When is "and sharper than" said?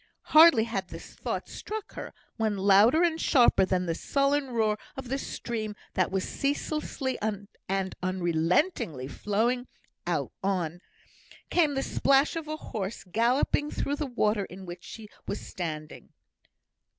3.03-3.85